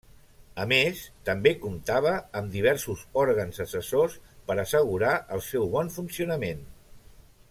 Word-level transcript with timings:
A 0.61 0.63
més, 0.69 1.01
també 1.29 1.51
comptava 1.65 2.13
amb 2.41 2.49
diversos 2.57 3.03
òrgans 3.25 3.61
assessors 3.67 4.17
per 4.49 4.57
assegurar 4.65 5.13
el 5.37 5.45
seu 5.53 5.69
bon 5.77 5.93
funcionament. 5.99 6.67